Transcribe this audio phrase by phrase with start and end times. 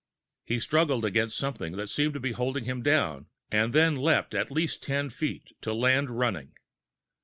[0.43, 4.49] He struggled against something that seemed to be holding him down, and then leaped at
[4.49, 6.53] least ten feet, to land running.